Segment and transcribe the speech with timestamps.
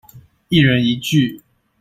[0.49, 1.43] 一人一句